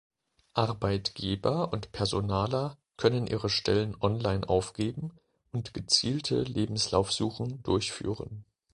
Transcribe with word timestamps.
Arbeitgeber 0.55 1.71
und 1.71 1.91
Personaler 1.91 2.75
können 2.97 3.27
ihre 3.27 3.49
Stellen 3.49 3.95
online 4.01 4.49
aufgeben 4.49 5.11
und 5.51 5.75
gezielte 5.75 6.41
Lebenslaufsuchen 6.41 7.61
durchführen. 7.61 8.43